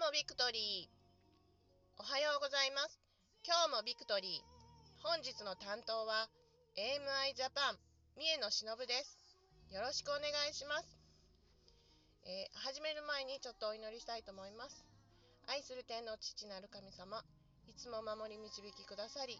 [0.00, 2.00] もビクトリー。
[2.00, 2.96] おはようございます。
[3.44, 5.04] 今日もビクトリー。
[5.04, 6.24] 本日の担当は
[6.72, 7.76] AMI ジャパン
[8.16, 9.20] 三重野忍です。
[9.68, 10.96] よろしくお願いします、
[12.24, 14.88] えー、始める前にちょっとお祈りしたいと思います。
[15.52, 17.20] 愛する天の父なる神様
[17.68, 19.36] いつも守り導きくださり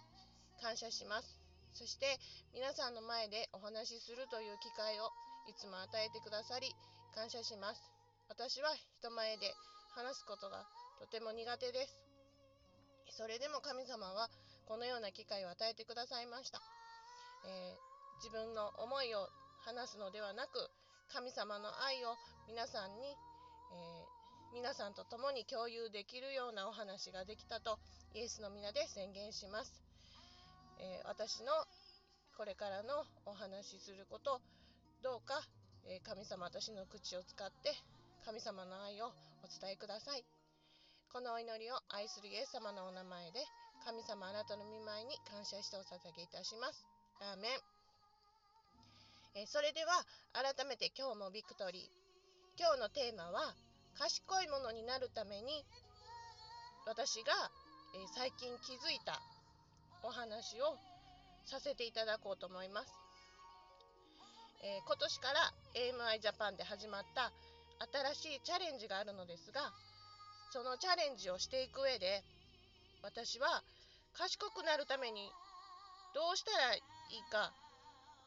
[0.61, 1.41] 感謝します。
[1.73, 2.05] そして
[2.53, 5.09] 皆さんの前でお話しするという機会を
[5.49, 6.69] いつも与えてくださり
[7.17, 7.81] 感謝します。
[8.29, 8.69] 私は
[9.01, 9.49] 人前で
[9.95, 10.67] 話すことが
[10.99, 12.11] とても苦手です。
[13.11, 14.31] それでも神様は
[14.71, 16.63] このような機会を与えてくださいました、
[17.45, 19.27] えー、自分の思いを
[19.67, 20.71] 話すのではなく
[21.13, 22.15] 神様の愛を
[22.47, 27.79] 皆さんに、えー、皆さんと共に共有できるようなお話ができたと
[28.15, 29.83] イエスの皆で宣言します、
[30.79, 31.51] えー、私の
[32.39, 34.41] これからのお話しすること
[35.03, 35.41] どうか、
[35.89, 37.73] え神様私の口を使って
[38.25, 40.25] 神様の愛をお伝えください。
[41.13, 43.41] このお祈りを愛するイエス様のお名前で、
[43.85, 46.87] 神様あなたの御前に感謝してお捧げいたします。
[47.21, 49.41] アーメン。
[49.43, 49.93] えそれでは、
[50.33, 51.83] 改めて今日もビクトリー。
[52.59, 53.55] 今日のテーマは、
[53.99, 55.65] 賢いものになるために、
[56.87, 57.33] 私が、
[57.95, 59.21] え最近気づいた
[60.03, 60.77] お話を
[61.45, 62.93] させていただこうと思います。
[64.63, 67.33] えー、今年から AMI ジャパンで始まった
[67.81, 69.73] 新しいチャレンジがあるのですが
[70.53, 72.23] そのチャレンジをしていく上で
[73.03, 73.63] 私は
[74.13, 75.31] 賢くなるために
[76.15, 77.53] どうしたらいいか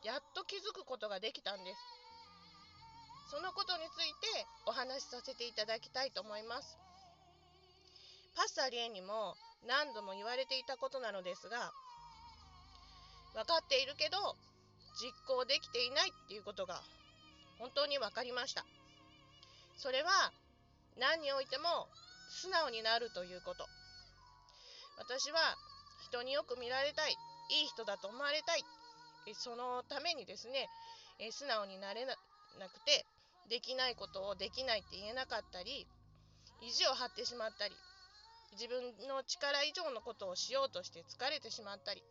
[0.03, 1.79] やっと気づくことができたんです。
[3.31, 6.77] そのことについてお話しさせていただきたいと思います。
[8.35, 9.35] パスタリエにも
[9.67, 11.71] 何度も言われていたことなのですが
[13.33, 14.17] 分かっているけど
[14.99, 16.81] 実行できていないっていうことが
[17.59, 18.65] 本当に分かりました。
[19.77, 20.31] それは
[20.97, 21.87] 何においても
[22.29, 23.65] 素直になるということ。
[24.97, 25.39] 私は
[26.07, 27.15] 人によく見られたい。
[27.51, 28.63] いい人だと思われたい。
[29.35, 30.67] そのためにですね
[31.31, 33.05] 素直になれなくて
[33.49, 35.87] できないことをできないって言えなかったり
[36.61, 37.75] 意地を張ってしまったり
[38.53, 42.03] 自分の力以上のことをしようとして疲れてしまったり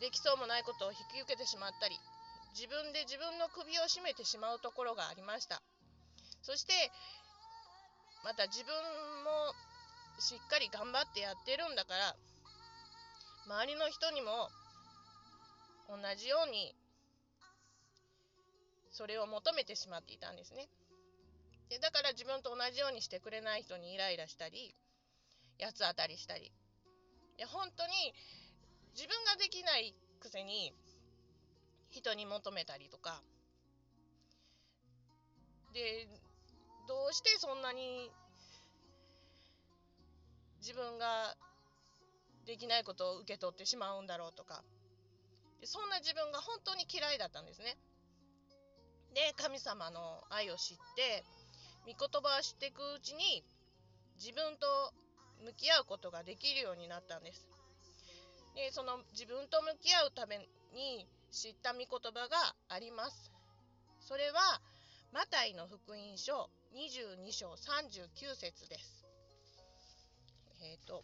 [0.00, 1.96] できそうもないことを引き受けてしまったり
[2.56, 5.62] 自分で自分の首を絞めてしまうところがありました。
[6.42, 6.72] そして
[8.24, 8.74] また自分
[9.24, 9.54] も
[10.20, 12.16] しっかり頑張ってやってるんだから
[13.46, 14.48] 周りの人にも
[15.88, 16.74] 同じように
[18.90, 20.68] それを求めてしまっていたんですね。
[21.70, 24.74] でだから自分と同じようにしてくれない人にイライラしたり
[25.60, 26.52] 八つ当たりしたり。
[27.38, 27.92] いや本当に
[28.94, 30.74] 自分ができないくせに
[31.90, 33.22] 人に求めたりとか。
[35.72, 36.08] で
[36.90, 38.10] どうしてそんなに
[40.58, 41.36] 自分が
[42.44, 44.64] できないことを受け取ってしまうんだろうとか
[45.62, 47.78] そんな自分が本当に嫌いだったんですね。
[49.14, 51.22] で神様の愛を知って
[51.86, 53.44] 御言葉を知っていくうちに
[54.18, 54.66] 自分と
[55.46, 57.46] 向き合うことができるようになったんです。
[58.56, 60.38] でその自分と向き合うため
[60.74, 63.30] に知った御言葉があります。
[64.00, 64.60] それは
[65.12, 69.04] マタイの福音書22章39節です。
[70.62, 71.02] えっ、ー、と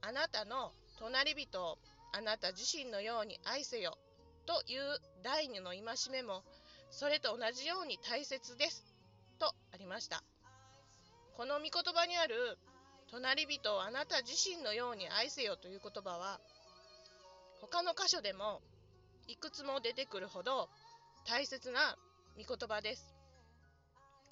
[0.00, 1.78] あなたの隣人を
[2.12, 3.98] あなた自身のように愛せよ
[4.46, 6.42] という第二の戒めも
[6.90, 8.82] それと同じように大切です
[9.38, 10.22] とありました。
[11.36, 12.58] この御言葉にある
[13.10, 16.40] 隣人をあなた自身のように愛せよという言葉は
[17.60, 18.62] 他の箇所でも
[19.28, 20.70] いくつも出てくるほど
[21.26, 21.96] 大切な
[22.38, 23.11] 御言葉です。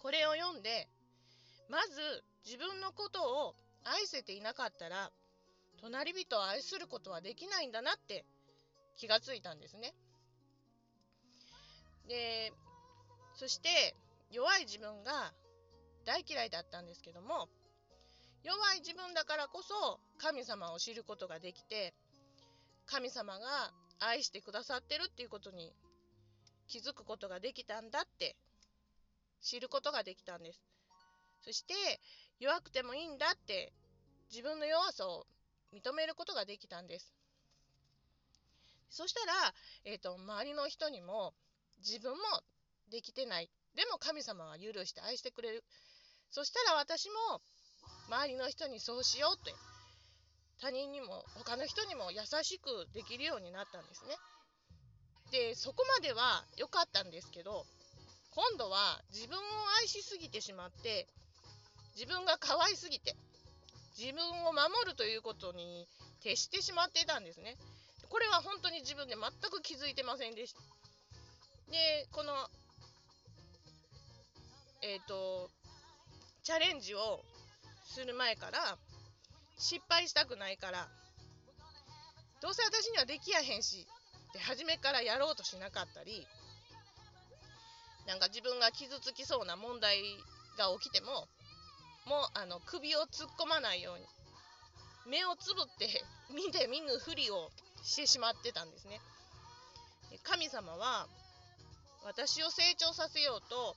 [0.02, 0.88] これを読んで
[1.68, 5.10] まず自分のことを愛せていなかったら
[5.80, 8.24] 隣人を愛することはできないんだなって
[8.96, 9.94] 気がついたんですね。
[12.08, 12.52] で
[13.34, 13.94] そして
[14.30, 15.32] 弱い自分が
[16.04, 17.48] 大嫌いだったんですけども
[18.42, 21.94] 弱い自分だからこそ神様を知ることができて
[22.86, 25.72] 神様が愛してくださってるっていうことに
[26.68, 28.36] 気づくことができたんだって
[29.42, 30.60] 知ることができたんです。
[31.42, 31.74] そして
[32.38, 33.72] 弱くてもいいんだって
[34.30, 35.26] 自分の弱さを
[35.72, 37.14] 認めることができたんです。
[38.90, 39.54] そしたら、
[39.84, 41.32] えーと、周りの人にも
[41.78, 42.18] 自分も
[42.90, 45.64] できてないでも神様は許して愛してくれる
[46.30, 47.40] そしたら私も
[48.08, 49.54] 周りの人にそうしようって
[50.60, 54.16] 他人にも他の人にも優しくできるようになったんですね。
[55.30, 57.64] でそこまでは良かったんですけど
[58.34, 59.40] 今度は自分を
[59.80, 61.06] 愛しすぎてしまって
[61.94, 63.16] 自分が可愛すぎて
[63.98, 65.86] 自分を守るということに
[66.22, 67.56] 徹してしまっていたんですね。
[68.08, 70.60] これは本当に自分で全く気づいてませんでした。
[71.70, 72.32] でこの
[74.82, 75.50] えっ、ー、と
[76.42, 77.20] チャレンジを
[77.84, 78.78] する前から
[79.58, 80.88] 失敗したくないから
[82.40, 83.86] どうせ私にはできやへんし
[84.30, 86.26] って初めからやろうとしなかったり
[88.06, 90.02] なんか自分が傷つきそうな問題
[90.58, 91.28] が起きても
[92.06, 94.04] もうあの首を突っ込まないように
[95.06, 96.04] 目をつぶって
[96.34, 97.50] 見て見ぬふりを
[97.82, 99.00] してしまってたんですね。
[100.22, 101.06] 神様は
[102.04, 103.76] 私を成長させようと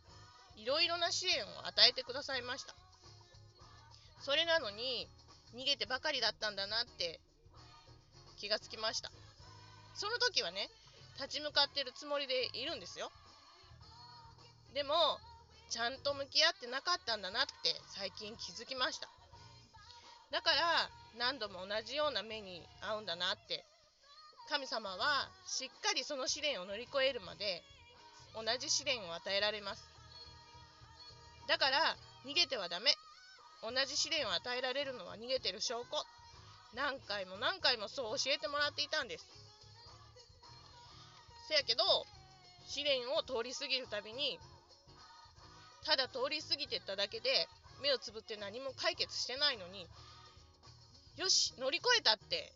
[0.57, 2.75] いろいろな支援を与えてくださいました。
[4.19, 5.07] それなのに
[5.55, 7.19] 逃げてばかりだったんだなって
[8.37, 9.11] 気がつきました。
[9.95, 10.69] その時はね
[11.15, 13.11] 立ち向かってるつもりでいるんですよ。
[14.73, 14.93] でも
[15.69, 17.51] ちゃんと向き合ってなかったんだなって
[17.95, 19.07] 最近気づきました。
[20.31, 23.63] だから何度も同じような目に遭うんだなって。
[24.49, 27.63] 神様はしっかりその試練を乗り越えるまで
[28.35, 29.87] 同じ試練を与えられます。
[31.47, 31.95] だから
[32.25, 32.91] 逃げてはダメ。
[33.63, 36.03] 同じ試練を与えられるのは逃げてる証拠。
[36.75, 39.25] 何回も何回もそう教えてもらっていたんです。
[41.47, 41.83] せやけど
[42.67, 44.39] 試練を通り過ぎるたびに
[45.85, 47.47] ただ通り過ぎてっただけで
[47.81, 49.87] 目をつぶって何も解決してないのに
[51.17, 52.51] よし乗り越えたって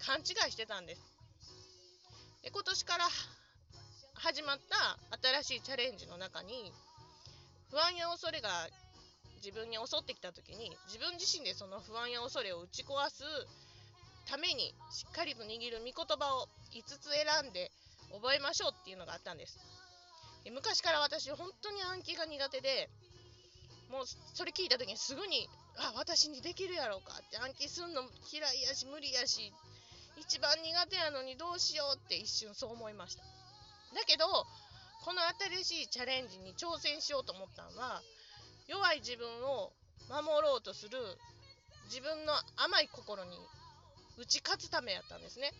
[0.00, 1.02] 勘違いしてたんです。
[2.42, 3.04] で今年から
[4.14, 4.98] 始まった
[5.42, 6.72] 新しいチャレンジの中に
[7.70, 8.48] 不安や恐れが
[9.44, 13.24] 自分に襲ってきた時に自分自身でその不安や恐れを打ち壊す
[14.26, 17.70] ためにしっかりと握る御言葉を5つ選んで
[18.12, 19.58] 覚えましょうっていうのがあったんです。
[20.48, 22.88] 昔から私本当に暗記が苦手で
[23.90, 28.02] もうそれ聞いた時にすぐにあ私にできるやろうかって暗記すんの
[28.32, 29.52] 嫌いやし無理やし
[30.16, 33.22] 一番苦手やのにどうしようって一瞬そう思いました。
[33.94, 34.26] だけど
[35.04, 35.22] この
[35.64, 38.02] 新しいチャレンジに挑戦しようと思ったのは
[38.68, 39.72] 弱い自分を
[40.08, 40.98] 守ろうとする
[41.86, 43.30] 自分の甘い心に
[44.18, 45.52] 打ち勝つためやったんですね。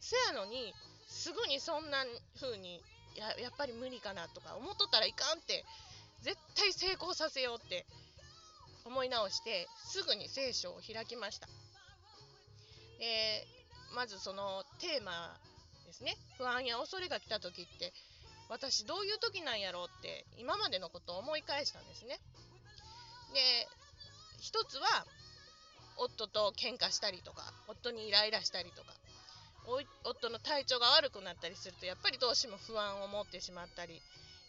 [0.00, 0.74] せやのに
[1.08, 2.04] すぐにそんな
[2.40, 2.82] 風に
[3.16, 5.64] ややっぱり無理かなとか思っとったらいかんって
[6.22, 7.86] 絶対成功させようって
[8.84, 11.48] 思い直してすぐに聖書を開きました。
[12.98, 13.46] で
[13.94, 15.36] まずそのテーマ
[15.86, 16.16] ですね。
[16.36, 17.92] 不安や恐れが来た時って
[18.48, 22.18] 私どういう時なんやろうって今までのことを思い返したんですね。
[23.32, 23.68] で
[24.40, 25.06] 一つは
[25.96, 28.92] 夫と喧嘩したりとか夫にイライラしたりとか
[29.66, 34.00] 夫の体調が悪くなったりするとやっぱりどうしても不安を持ってしまったり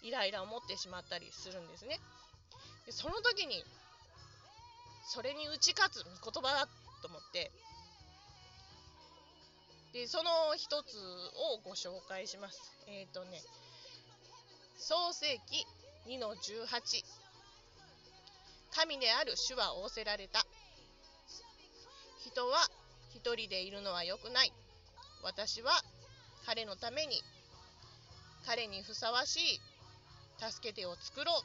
[0.04, 2.00] イライラを持ってしまったりするんですね。
[2.86, 3.64] でその時に
[5.08, 6.68] それに打ち勝つ言葉だ
[7.02, 7.52] と思って
[9.94, 12.60] でその一つをご紹介します。
[12.88, 13.42] えっ、ー、とね
[14.78, 15.66] 創世記
[16.08, 17.04] 2の18
[18.72, 20.46] 神である主は仰せられた。
[22.20, 22.68] 人は
[23.16, 24.52] 一人でいるのは良くない。
[25.26, 25.72] 私は
[26.46, 27.22] 彼のために
[28.46, 29.60] 彼にふさわしい
[30.38, 31.42] 助け手を作ろう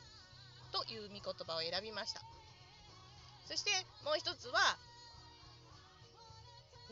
[0.72, 2.20] という御言葉を選びました。
[3.49, 3.70] そして
[4.04, 4.60] もう一つは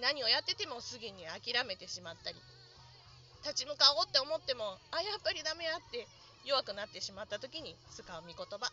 [0.00, 2.38] 何をやっててもすぐに諦めてしまったり
[3.44, 6.08] 立ち向かおうって思ってもあやっぱりダメやって
[6.44, 8.72] 弱くなってしまった時に使う御言葉。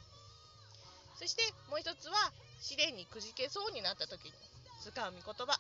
[1.20, 2.32] そしてもう一つは
[2.62, 4.32] 試練にくじけそうになった時に
[4.82, 5.60] 使う御言葉。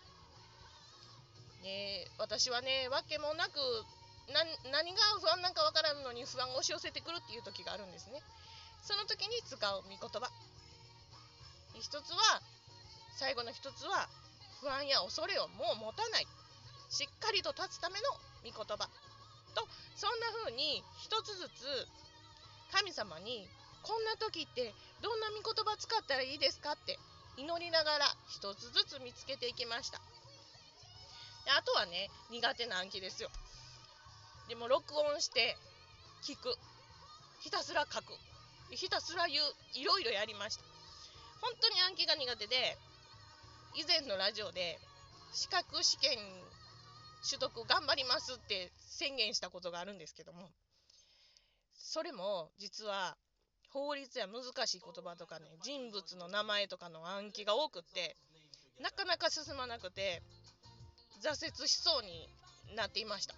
[1.66, 3.58] ね、私はね訳もなく
[4.30, 8.22] 何が不安なんかわからんのに不安を押し寄せてくるっていう時があるんですね。
[8.82, 10.30] その時に使う御言葉。
[11.74, 12.42] 一つは
[13.18, 14.08] 最後の一つは
[14.62, 16.28] 不安や恐れをもう持たない。
[16.90, 18.10] しっかりと立つための
[18.46, 18.90] 御言葉。
[19.54, 21.88] とそんな風に一つずつ
[22.72, 23.48] 神様に
[23.82, 27.00] こんな時ってどんな御言葉使ったらいいですかって
[27.38, 30.02] 祈りながら一つずつ見つけていきました。
[31.46, 33.30] であとはね苦手な暗記ですよ。
[34.50, 35.58] でも録音して
[36.24, 36.56] 聞く。
[37.40, 38.14] ひたすら書く。
[38.72, 39.46] ひたすら言う。
[39.74, 40.64] いろいろやりました。
[41.42, 42.78] 本当に暗記が苦手で
[43.76, 44.80] 以前のラジオで
[45.34, 46.18] 資格試験
[47.30, 50.50] 取得頑張りますって宣言したことがあるんですけども
[51.78, 53.18] それも実は
[53.74, 58.16] 法律や難しい言葉とかね人物の名前とかの暗記が多くって
[58.82, 60.22] なかなか進まなくて
[61.22, 62.30] 挫折しそうに
[62.76, 63.36] なっていました。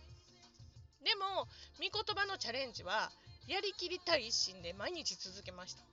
[1.03, 1.47] でも
[1.79, 3.11] 御言葉のチャレンジは
[3.47, 5.83] やりきりたい一心で毎日続けました。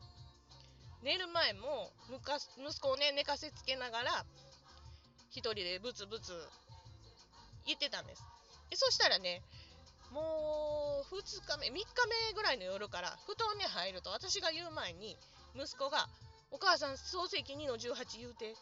[1.03, 4.25] 寝る前も息子をね寝かせつけながら
[5.31, 6.33] 一人でブツブツ
[7.67, 8.23] 言ってたんです。
[8.71, 9.43] でそしたらね
[10.11, 11.83] もう2日目3日
[12.29, 15.17] 目ぐらいの夜から布団に入ると私が言う前に
[15.55, 16.09] 息子が
[16.50, 18.55] 「お母さん創世紀2の18言うて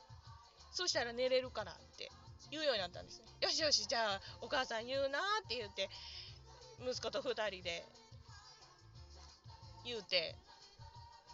[0.73, 2.11] そしたら寝れるから」って
[2.51, 3.27] 言うようになったんですね。
[3.41, 5.89] よしよしじゃあお母さん言うなって言って
[6.81, 7.85] 息子と2人で
[9.85, 10.35] 言うて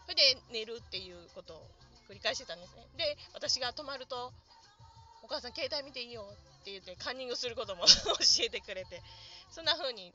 [0.04, 1.70] それで寝るっていうことを
[2.08, 2.86] 繰り返してたんですね。
[2.96, 4.32] で私が泊まると
[5.22, 6.24] 「お母さん携帯見ていいよ」
[6.60, 9.02] って言ってカンニングすることも 教えてくれて
[9.50, 10.12] そんな風に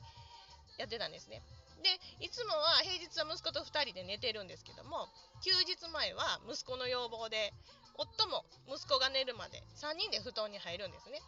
[0.78, 1.42] やってたんですね。
[1.82, 5.08] でいつもは平日は息子と2人で寝てるんですけども
[5.42, 7.52] 休日前は息子の要望で
[7.96, 11.20] 夫も息子が寝るまで3人で布団に入るんですね。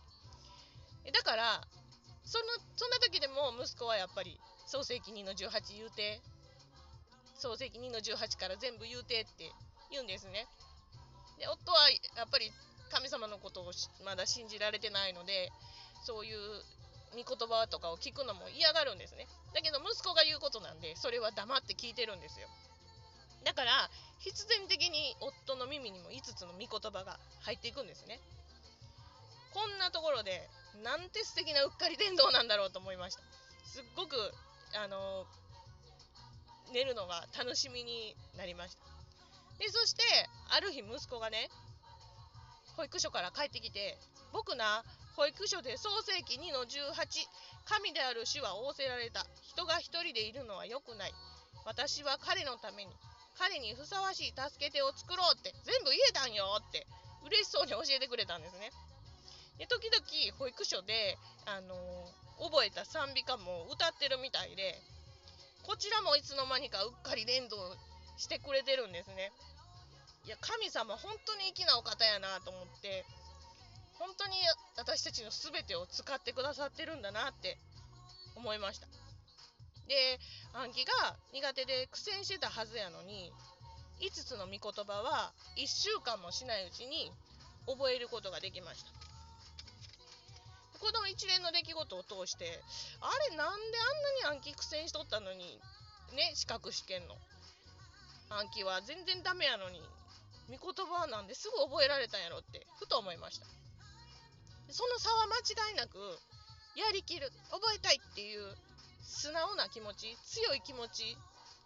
[1.12, 1.60] だから
[2.24, 2.44] その
[2.76, 6.20] そんな時でも息子はやっぱり創世紀2の18言うて
[7.38, 9.52] 創世紀2の18から全部言うてって
[9.90, 10.46] 言うんですね。
[11.38, 12.50] で夫はやっぱり
[12.90, 13.72] 神様のことを
[14.04, 15.50] まだ信じられてないので
[16.04, 16.38] そういう
[17.12, 19.28] 御言葉とかを聞くのも嫌がるんですね。
[19.54, 22.48] だけど息子が言うことなんでそれは黙って聞いてるんですよ。
[23.46, 23.88] だから
[24.18, 28.18] 必然的に夫の耳にも5つの御言葉が入っていくんですね。
[29.54, 30.50] こんなところで
[30.82, 33.22] なんて素敵なうっかり伝道なんだろうと思いました。
[33.64, 34.16] すっごく
[34.74, 35.24] あの
[36.74, 38.82] 寝るのが楽しみになりました。
[39.62, 40.02] でそして
[40.50, 41.48] ある日息子がね
[42.76, 43.96] 保育所から帰ってきて
[44.32, 44.82] 僕な
[45.14, 46.98] 保育所で創世紀2の18
[47.64, 49.24] 神である主は仰せられた。
[49.42, 51.14] 人が一人でいるのは良くない。
[51.64, 52.90] 私は彼のために
[53.38, 56.86] 彼にふさわしい助け手を作ろうって全部言えたんよって
[57.24, 58.72] 嬉しそうに教えてくれたんですね。
[59.58, 60.04] で時々
[60.38, 61.16] 保育所で、
[61.46, 64.76] あのー、覚えた賛美歌も歌ってるみたいで
[65.64, 67.56] こちらもいつの間にかうっかり連動
[68.18, 69.32] してくれてるんですね。
[70.24, 73.04] いや神様本当に粋なお方やなと思って
[73.98, 74.36] 本当に
[74.76, 77.58] 私たちの全てを使ってくださってるんだなって
[78.34, 78.88] 思いました。
[79.88, 80.18] で
[80.52, 83.32] 暗記が苦手で苦戦してたはずやのに
[84.00, 87.10] 5つの御言葉は1週間もしないうちに
[87.66, 88.90] 覚えることができました。
[90.78, 92.60] この一連の出来事を通して
[93.00, 93.78] あれなんで
[94.28, 95.58] あんなに暗記苦戦しとったのに
[96.14, 97.16] ね資格試験の。
[98.28, 99.80] 暗記は全然ダメやのに
[100.50, 103.46] 御言葉なんですぐ覚えられたんやろってふと思いました。
[104.68, 105.38] その差は間
[105.70, 105.98] 違いなく
[106.74, 108.54] やりきる覚えたいっていう
[109.06, 111.16] 素直な気持ち強い気持ち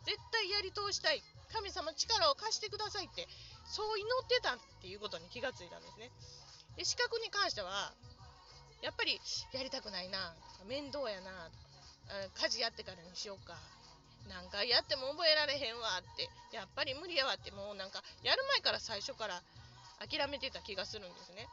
[0.04, 3.26] 絶対やり通したい神様力を貸してくださいって
[3.66, 6.11] そう祈ってたっていうことに気がついたんですね。
[6.76, 7.92] で資格に関しては
[8.82, 9.20] やっぱり
[9.52, 10.35] やりたくないな
[10.68, 11.50] 面倒やな
[12.35, 13.59] 家事やってからにしようか
[14.28, 19.42] 何回やっても覚えられへんわってやっぱり無理やわってもうなんかやる前から最初から
[20.00, 21.47] 諦めてた気がするんですね。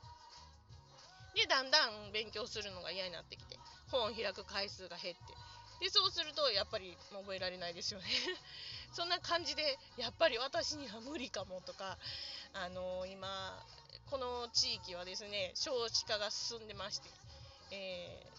[1.35, 3.57] でだんだん勉強するのが嫌になってきて
[3.91, 5.21] 本を開く回数が減って
[5.79, 8.07] でそうするとやっぱり覚えられないですよね。
[8.93, 11.97] そんな感じでやっぱり私には無理かもとか
[12.53, 13.63] あのー、今
[14.09, 17.09] この地域はですね少子化が進んでまして、
[17.71, 18.31] え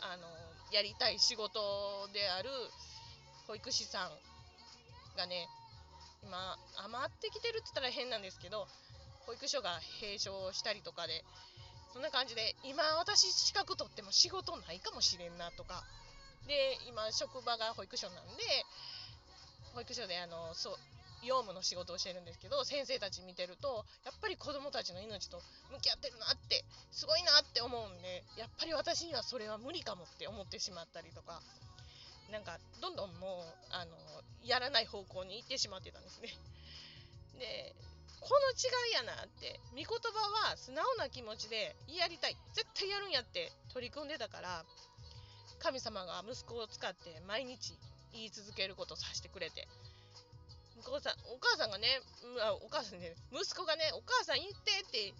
[0.00, 0.26] ー、あの
[0.72, 2.50] やりたい仕事である
[3.46, 4.18] 保育士さん
[5.16, 5.48] がね
[6.22, 8.66] 今余ってきてるって言ったら変なんですけど
[9.26, 11.24] 保育所が閉所したりとかで
[11.92, 15.84] そんな感じで今私資格取っても仕事ないかもしれんなとか
[16.46, 18.42] で今職場が保育所なんで
[19.74, 20.76] 保育所であのそう
[21.24, 25.40] 業務の仕事をしてるんですけど先生たち見てるとやっぱり子どもたちの命と
[25.72, 31.40] 向き合ってるなってすごいなって思うんでやっぱり私にはそれは無理かもって思ってしまったりとか
[32.30, 33.96] なんかどんどんもうあの
[34.44, 36.28] やらない方向に行ってしまってたんですね。
[37.38, 37.74] で
[38.20, 44.64] この違いやなって御言葉は素直な気持ちでやりたい絶対やるんやって取り組んでたから
[45.64, 47.72] 神様が息子を使って毎日
[48.12, 49.66] 言い続けることをさせてくれて。
[50.76, 51.86] お母さんお母さんがね
[52.60, 55.14] お母さんね息子がねお母さん言ってって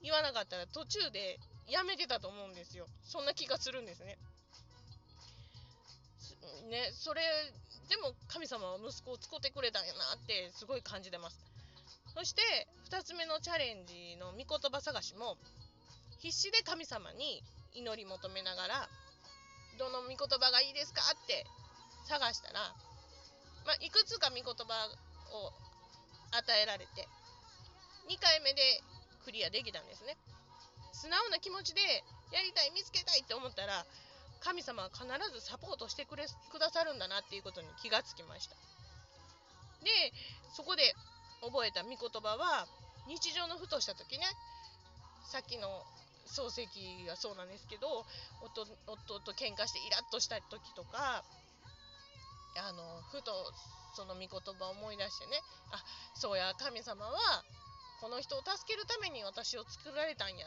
[0.00, 1.36] 言わなかったら途中で
[1.68, 2.86] やめてたと思うんですよ。
[3.04, 4.16] そんな気がするんですね。
[6.70, 7.20] ねそれ
[7.90, 11.36] でも神様は息子を使ってくれたんやなってすごい感じてます。
[12.16, 12.40] そして
[12.88, 15.36] 2つ目のチャレンジの御言葉探しも
[16.20, 17.42] 必死で神様に
[17.74, 18.88] 祈り求めながら
[19.78, 21.02] どの御言葉がいいですか？
[21.12, 21.46] って
[22.08, 22.74] 探したら、
[23.66, 24.52] まあ、いくつか御言葉
[25.32, 25.52] を
[26.32, 27.08] 与えられて
[28.08, 28.60] 2回目で
[29.24, 30.16] クリアできたんですね。
[30.92, 31.80] 素直な気持ちで
[32.32, 33.86] やりたい見つけたいって思ったら
[34.40, 38.56] 神様は必ずサポートしてくれくださるんだなっていうことに気がつきました。
[39.84, 40.12] で
[40.52, 40.94] そこで
[41.40, 42.66] 覚えた御言葉は
[43.08, 44.26] 日常のふとした時ね
[45.24, 45.84] さっきの
[46.26, 46.66] 漱石
[47.06, 48.04] がそうなんですけど
[48.42, 51.24] 夫夫と喧嘩してイラッとした時とか
[52.56, 53.32] あのふと
[53.94, 55.40] その御言葉を思い出してね
[55.72, 55.82] あ
[56.14, 57.44] そうや神様は
[58.00, 60.46] この人を助けるために私を作られたんや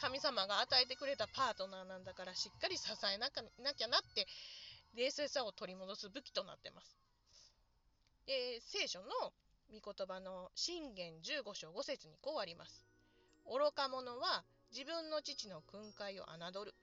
[0.00, 4.26] 神様が与えてくれたパートナーなんだからしっかり支えなきゃなって
[4.94, 6.96] 冷静さを取り戻す武器となってます。
[8.26, 9.06] で聖書の
[9.72, 12.84] 御言葉の信玄15章5節にこうあります。
[13.46, 16.74] 愚か者は自分の父の訓戒を侮る。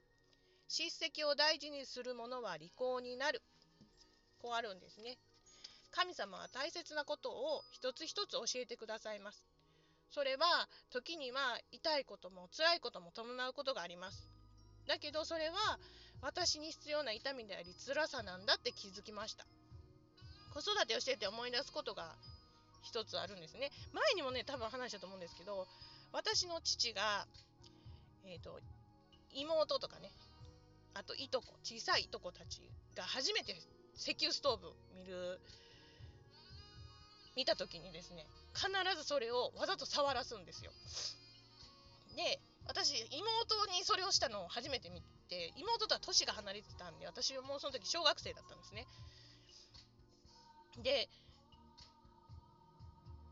[0.68, 3.42] 叱責を大事にする者は利口になる。
[4.40, 5.18] こうあるんですね。
[5.92, 9.44] 神様は大切なことを一つ一つ教えてくださいます。
[10.10, 14.28] それは時には痛いことも辛いことも伴うことがあります。
[14.88, 15.80] だけどそれは
[16.22, 19.46] 私に必要な痛みであり辛さなんだって気づきました。
[20.54, 22.16] 子育てをしてて思い出すことが
[22.84, 23.72] 一つあるんですね。
[23.92, 25.68] 前にもね、多分話したと思うんですけど、
[26.14, 27.26] 私の父が、
[28.24, 28.60] えっ、ー、と、
[29.34, 30.12] 妹とかね、
[30.94, 32.62] あといとこ、小さいいとこたち
[32.96, 33.56] が初めて
[33.98, 35.40] 石油ストーブ見る、
[37.36, 40.72] 見た時にですね、必ずそれをわざと触らすんですよ。
[42.16, 48.86] で、私、妹にそれをしたのを初めて見て、妹とは年が離れてたんで、私はもうその時小学生だったんですね。
[50.84, 51.10] で、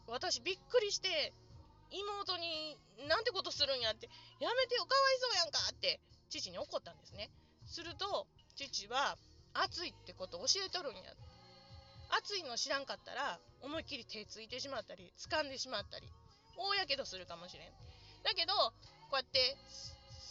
[0.07, 1.31] 私びっくりして、
[1.91, 4.07] 妹になんてことするんやって、
[4.39, 7.29] やめてよ、かわいそうやんかって父に怒ったんですね。
[7.67, 9.17] すると、父は、
[9.53, 11.01] 暑いってこと教えとるんや。
[12.09, 16.07] 暑いの知らんかったら、思いっきり手ついてしまったり、掴んでしまったり、
[16.57, 17.71] 大やけどするかもしれん。
[18.23, 18.53] だけど、
[19.09, 19.57] こうやって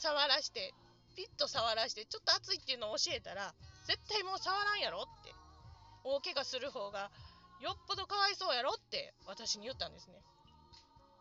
[0.00, 0.72] 触らして、
[1.16, 3.54] ピッと触らして、ちょっと熱いっていうのを教えたら、
[3.86, 5.34] 絶対もう触らんやろって。
[6.04, 7.10] 大怪我する方が
[7.60, 10.14] よっぽどかわいそうやろって私に言ったんですね。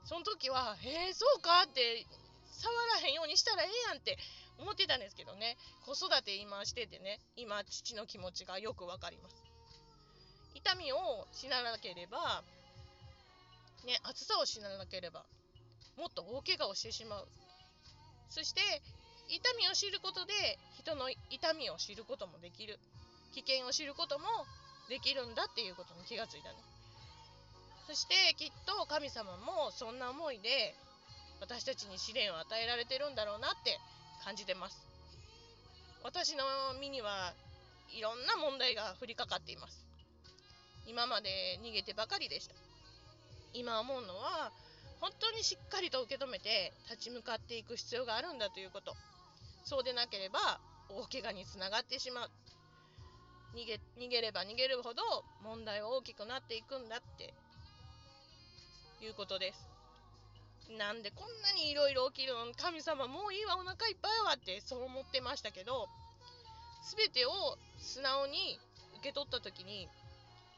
[0.10, 1.62] その時は、えー、そうか？
[1.64, 2.04] って
[2.50, 4.18] 触らへんようにしたらええやんって
[4.58, 9.36] 思ってたんですけどね、子育て今しててね、今父の気持ちがよくわかります。
[10.56, 10.98] 痛みを
[11.32, 12.42] 知らなければ、
[13.86, 15.24] ね、暑さを知らなければ、
[15.96, 17.28] もっと大怪我をしてしまう。
[18.32, 18.62] そして、
[19.30, 20.34] 痛みを知ることで、
[20.80, 22.80] 人の痛みを知ることもできる。
[23.36, 24.26] 危険を知ることも
[24.90, 26.56] できるんだっていうことに気がついたね。
[27.90, 30.76] そしてきっと神様もそんな思いで
[31.42, 33.80] 私たちに試練を与えられてるんだろうなって
[34.24, 34.78] 感じてます。
[36.04, 36.44] 私の
[36.80, 37.34] 身には
[37.90, 39.84] いろんな問題が降りかかっています。
[40.86, 42.54] 今まで逃げてばかりでした。
[43.54, 44.52] 今思うのは
[45.02, 48.94] 本当にしっかりと受け止めて立ち向かっていく必要があるんだということ。
[49.66, 52.30] そうでなければ大怪我につながってしまう。
[53.56, 55.02] 逃げ逃げれば逃げるほど
[55.42, 57.34] 問題は大きくなっていくんだって
[59.02, 59.70] いうことです。
[60.78, 65.88] なんでこんなにいろいろ起きるの神様もういいわお腹いっぱいわってそう思ってましたけど
[66.96, 67.32] 全てを
[67.80, 68.60] 素直に
[69.00, 69.90] 受け取った時に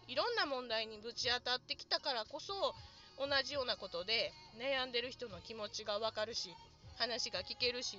[0.07, 2.75] いろんな問題にぶち当たってきたからこそ
[3.15, 6.49] 同じようなことで悩んでる人の気持ちがわかるし
[6.97, 7.97] 話が聞けるし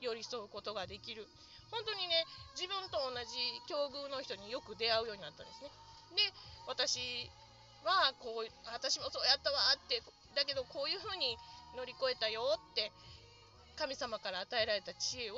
[0.00, 1.26] 寄り添うことができる
[1.70, 2.24] 本当にね
[2.54, 3.34] 自分と同じ
[3.66, 5.70] 境遇の人によく出会うようになったんですね
[6.14, 6.22] で
[6.68, 7.30] 私
[7.84, 10.02] はこう私もそうやったわって
[10.34, 11.36] だけどこういうふうに
[11.76, 12.92] 乗り越えたよって
[13.76, 15.36] 神様から与えられた知恵を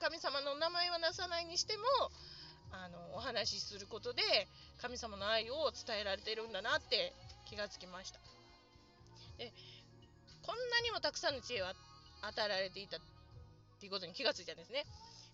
[0.00, 1.84] 神様の名前はなさないにしても
[2.72, 4.22] あのお話しすることで
[4.80, 7.12] 神様の愛を伝えられてるんだなって
[7.48, 8.18] 気がつきました。
[9.38, 9.52] で
[10.42, 11.76] こんなにもたくさんの知恵を与
[12.44, 13.00] えられていたっ
[13.80, 14.84] ていうことに気がついたんですね。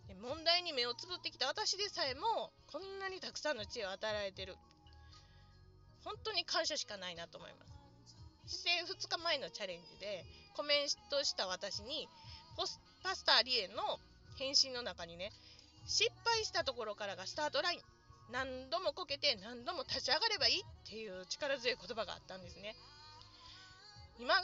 [0.09, 4.57] で問題に目をつぶってきた私でさえもこんなにたくさんの知恵を与えられてる。
[6.05, 7.73] 本当に感謝しかないなと思います。
[8.47, 10.25] そして2日前のチャレンジで
[10.57, 12.09] コメントした私に
[12.57, 13.75] ポスパスタリエの
[14.38, 15.33] 返信の中にね
[15.87, 17.81] 失敗したところからがスタートライン。
[18.31, 22.75] 何度もこけて何度も立ち上がればいいっていう力強い言葉があったんですね。
[24.19, 24.43] 今が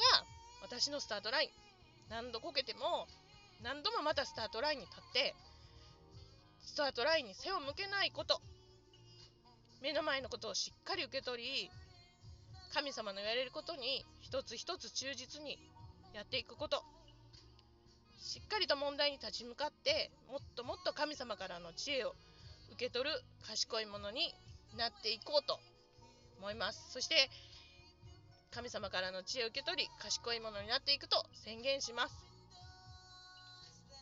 [0.62, 1.51] 私のスタートライン。
[2.11, 3.07] 何度こけても
[3.62, 5.35] 何度もまたスタートラインに立って
[6.64, 8.40] スタートラインに背を向けないこと。
[9.81, 11.71] 目の前のことをしっかり受け取り
[12.75, 15.59] 神様の言われることに一つ一つ忠実に
[16.14, 16.83] やっていくこと。
[18.21, 22.14] しっかりと問題に立ち向かってもっともっと神様からの知恵を
[22.73, 24.35] 受け取る賢いものに
[24.77, 25.61] なっていこうと
[26.38, 26.93] 思います。
[26.93, 27.31] そして
[28.51, 32.14] 神様からの知恵を受け取り賢いものになっていくと宣言します。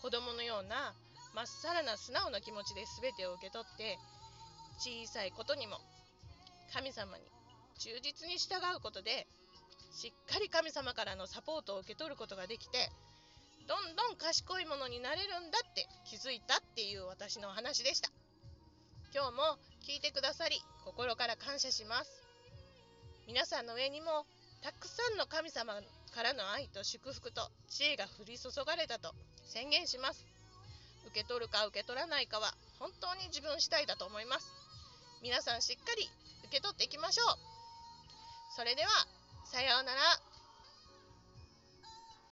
[0.02, 0.94] 子供のような
[1.34, 3.98] まっさらな素直な気持ちで全てを受け取って
[4.78, 5.78] 小さいことにも
[6.72, 7.24] 神様に
[7.78, 9.26] 忠実に従うことで
[9.92, 12.90] しっかり神様からのサポートを受け取ることができて
[13.66, 18.10] どんどん賢いものになれるんだって気づいたっていう私のお話でした。
[19.12, 22.22] 今日も聞いてくださり心から感謝します。
[23.26, 24.24] 皆さんの上にも
[24.62, 25.74] たくさんの神様
[26.14, 29.12] からの愛と祝福と知恵が降り注がれたと
[29.46, 30.24] 宣言します。
[31.08, 34.55] 受け取るか受け取らないかは本当に自分次第だと思います。
[35.26, 36.08] 皆さんしっかり
[36.44, 37.36] 受け取っていきましょう。
[38.54, 38.88] それでは
[39.44, 40.25] さようなら。